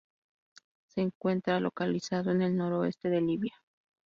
Se 0.87 1.01
encuentra 1.01 1.59
localizado 1.59 2.31
en 2.31 2.41
el 2.41 2.57
noroeste 2.57 3.11
de 3.11 3.21
Libia. 3.21 3.53